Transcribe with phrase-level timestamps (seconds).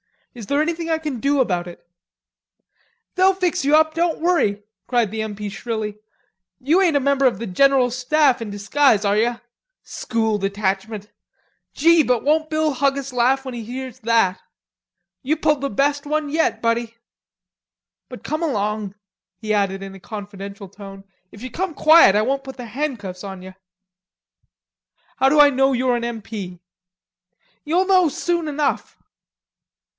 [0.33, 1.85] Is there anything I can do about it?"
[3.15, 5.35] "They'll fix you up, don't worry," cried the M.
[5.35, 5.47] P.
[5.49, 5.99] shrilly.
[6.57, 9.35] "You ain't a member of the General Staff in disguise, are ye?
[9.83, 11.11] School Detachment!
[11.73, 14.39] Gee, won't Bill Huggis laugh when he hears that?
[15.21, 16.95] You pulled the best one yet, buddy....
[18.09, 18.95] But come along,"
[19.37, 21.03] he added in a confidential tone.
[21.33, 23.53] "If you come quiet I won't put the handcuffs on ye."
[25.17, 26.21] "How do I know you're an M.
[26.23, 26.59] P.?"
[27.65, 28.97] "You'll know soon enough."